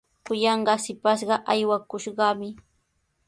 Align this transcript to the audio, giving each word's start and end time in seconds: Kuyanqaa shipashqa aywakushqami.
Kuyanqaa 0.25 0.81
shipashqa 0.83 1.35
aywakushqami. 1.51 2.47